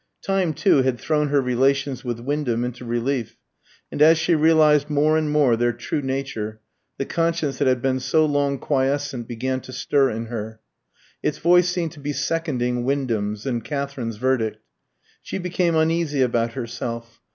[0.23, 3.37] Time, too, had thrown her relations with Wyndham into relief;
[3.91, 6.59] and as she realised more and more their true nature,
[6.97, 10.59] the conscience that had been so long quiescent began to stir in her.
[11.21, 14.57] Its voice seemed to be seconding Wyndham's and Katherine's verdict.
[15.21, 17.21] She became uneasy about herself.